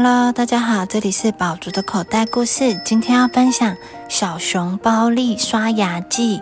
[0.00, 2.80] Hello，大家好，这里是宝竹的口袋故事。
[2.84, 3.76] 今天要分享
[4.08, 6.40] 小熊包利刷牙记。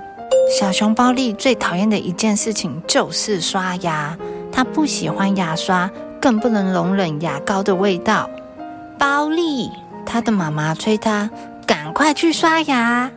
[0.61, 4.15] 小熊包利最讨厌的一件事情就是刷牙，
[4.53, 5.91] 他不喜欢牙刷，
[6.21, 8.29] 更不能容忍牙膏的味道。
[8.99, 9.71] 包利，
[10.05, 11.31] 他的妈妈催他
[11.67, 13.11] 赶快去刷牙。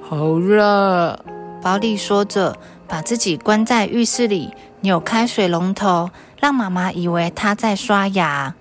[0.00, 1.18] 好热，
[1.60, 2.56] 包利说着，
[2.86, 6.08] 把自己关在浴室里，扭开水龙头，
[6.40, 8.54] 让妈妈以为他在刷牙。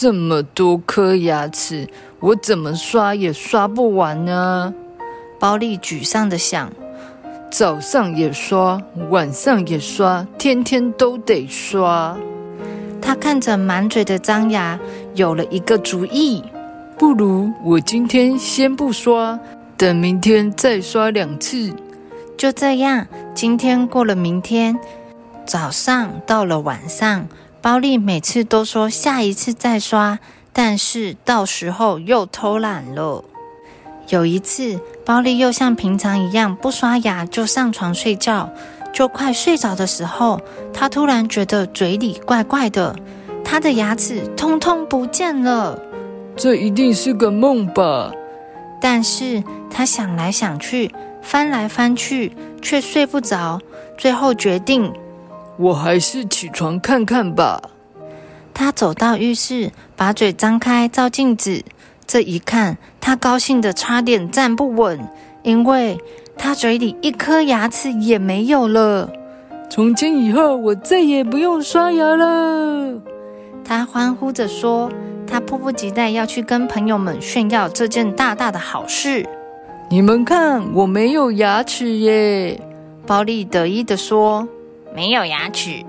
[0.00, 1.88] 这么多颗牙齿，
[2.20, 4.72] 我怎么刷也刷不完呢？
[5.40, 6.70] 包利沮丧的想。
[7.50, 8.80] 早上也刷，
[9.10, 12.16] 晚上也刷，天天都得刷。
[13.02, 14.78] 他看着满嘴的脏牙，
[15.16, 16.44] 有了一个主意。
[16.96, 19.36] 不如我今天先不刷，
[19.76, 21.74] 等明天再刷两次。
[22.36, 24.78] 就这样，今天过了明天，
[25.44, 27.26] 早上到了晚上。
[27.60, 30.18] 包丽每次都说下一次再刷，
[30.52, 33.24] 但是到时候又偷懒了。
[34.08, 38.48] 有一次，包丽又像平常一样不刷牙就上床睡觉，
[38.92, 40.40] 就快睡着的时候，
[40.72, 42.94] 她突然觉得嘴里怪怪的，
[43.44, 45.78] 她的牙齿通通不见了。
[46.36, 48.12] 这一定是个梦吧？
[48.80, 53.60] 但是她想来想去，翻来翻去，却睡不着，
[53.98, 54.92] 最后决定。
[55.58, 57.60] 我还是起床看看吧。
[58.54, 61.62] 他走到浴室，把嘴张开照镜子。
[62.06, 64.98] 这一看，他高兴的差点站不稳，
[65.42, 65.98] 因为
[66.36, 69.10] 他嘴里一颗牙齿也没有了。
[69.68, 72.98] 从今以后，我再也不用刷牙了。
[73.64, 74.90] 他欢呼着说
[75.28, 79.28] ：“他迫不及待要去跟朋友们炫耀这件大大的好事。
[79.90, 82.58] 你们看，我没有牙齿耶！”
[83.06, 84.48] 包利得意的说。
[84.94, 85.84] 没有牙齿，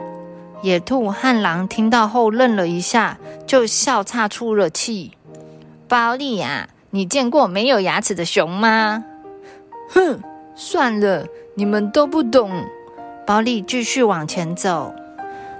[0.61, 5.11] 野兔和狼听到后愣了一下，就笑岔出了气。
[5.87, 9.03] 包利啊，你见过没有牙齿的熊吗？
[9.89, 10.19] 哼，
[10.53, 11.25] 算了，
[11.55, 12.51] 你们都不懂。
[13.25, 14.93] 包利继续往前走。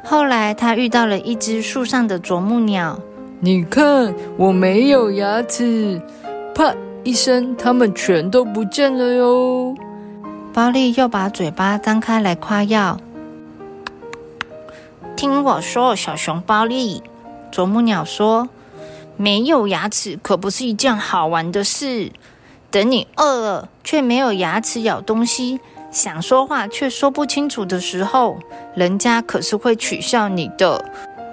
[0.03, 3.00] 后来他遇到了一只树上的啄木鸟。
[3.40, 6.02] 你看，我没有牙齿。
[6.53, 9.74] 啪一声，它们全都不见了哟。
[10.53, 13.00] 包利又把嘴巴张开来夸耀。
[15.19, 17.03] 听我说，小熊包利，
[17.52, 18.47] 啄木鸟说
[19.18, 22.13] ：“没有牙齿可不是一件好玩的事。
[22.72, 25.59] 等你饿了，却没有牙齿咬东西；
[25.91, 28.40] 想说话却说不清楚的时候，
[28.74, 30.85] 人家可是会取笑你的。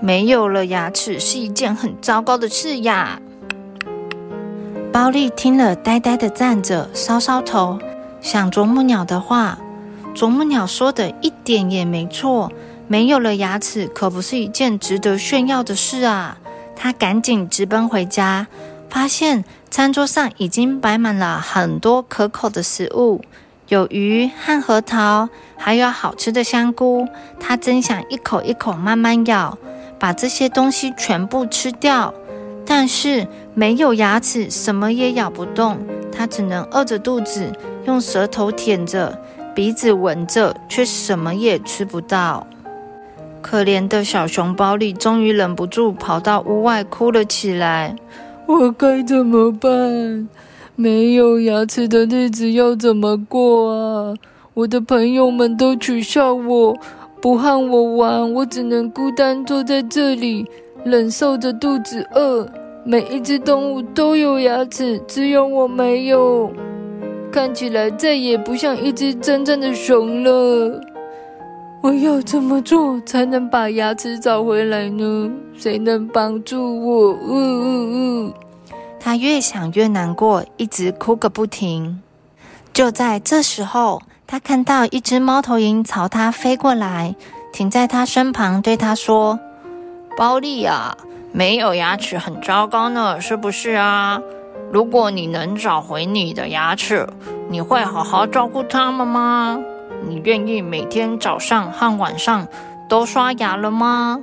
[0.03, 3.21] 没有了牙齿是一件很糟糕的事呀。”
[4.93, 7.79] 包利听了，呆呆的站着，搔搔头，
[8.21, 9.61] 想啄木鸟的话。
[10.13, 12.51] 啄木鸟说的一点也没错。
[12.89, 16.39] 没有了牙齿，可不是一件值得炫耀的事啊！
[16.77, 18.47] 他赶紧直奔回家，
[18.89, 23.23] 发现餐桌上已经摆满了很多可口的食物，
[23.69, 27.09] 有鱼和核桃，还有好吃的香菇。
[27.41, 29.59] 他真想一口一口慢慢咬，
[29.99, 32.15] 把这些东西全部吃掉。
[32.65, 35.79] 但是没有牙齿，什么也咬不动。
[36.13, 37.53] 他只能饿着肚子，
[37.85, 39.19] 用舌头舔着，
[39.55, 42.47] 鼻子闻着，却什么也吃不到。
[43.49, 47.95] 可怜的小熊包里终于忍不住跑到屋外哭了起来。
[48.45, 50.29] 我该怎么办？
[50.75, 54.15] 没有牙齿的日子要怎么过啊？
[54.53, 56.77] 我的朋友们都取笑我，
[57.21, 60.45] 不和我玩，我只能孤单坐在这里，
[60.83, 62.49] 忍受着肚子饿。
[62.85, 66.53] 每一只动物都有牙齿，只有我没有，
[67.31, 70.81] 看起来再也不像一只真正的熊了。
[71.87, 75.31] 我要怎么做才能把牙齿找回来呢？
[75.57, 77.13] 谁能帮助我？
[77.13, 78.35] 呜呜呜！
[78.99, 82.03] 他越想越难过，一直哭个不停。
[82.73, 87.15] 就在这时候，他看到一只猫头鹰朝他飞过来，
[87.53, 89.39] 停在他身旁，对他说
[90.19, 90.97] ：“包利啊，
[91.31, 94.21] 没有牙齿很糟糕呢，是不是啊？
[94.73, 97.09] 如果你能找回你的牙齿，
[97.49, 99.61] 你会好好照顾它们吗？”
[100.07, 102.47] 你愿意每天早上和晚上
[102.89, 104.21] 都刷牙了吗？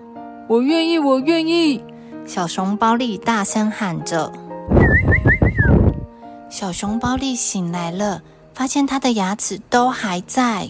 [0.48, 1.84] 我愿意，我愿意！
[2.26, 4.32] 小熊包利大声喊着。
[6.50, 8.22] 小熊包利醒来了，
[8.54, 10.70] 发现他的牙齿都还在。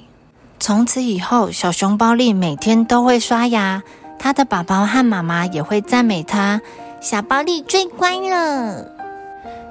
[0.60, 3.84] 从此以后，小熊包利每天都会刷牙，
[4.18, 6.62] 他的爸爸和妈妈也会赞美他
[7.02, 8.88] ：“小包利最乖了。”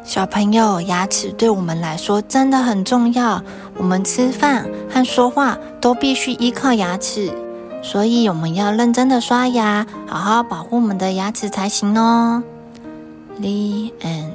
[0.04, 3.43] 小朋友，牙齿对我们来说真的很重要。
[3.78, 7.32] 我们吃饭和说话都必须依靠牙齿，
[7.82, 12.43] 所以我们要认真的刷牙，好好保护我们的牙齿才行哦。
[13.38, 14.31] The end.